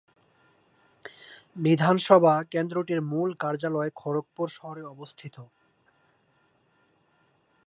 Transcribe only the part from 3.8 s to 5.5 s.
খড়গপুর শহরে অবস্থিত।